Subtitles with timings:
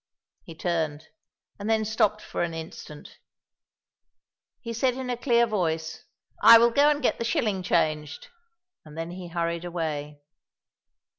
[0.41, 1.09] He turned,
[1.59, 3.19] and then stopped for an instant.
[4.59, 6.05] He said in a clear voice:
[6.41, 8.29] "I will go and get the shilling changed."
[8.83, 10.23] And then he hurried away.